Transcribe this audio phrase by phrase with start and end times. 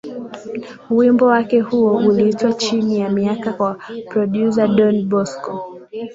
[0.89, 3.77] Wimbo wake huo uliitwa Chini ya Miaka kwa
[4.09, 5.77] prodyuza Don Bosco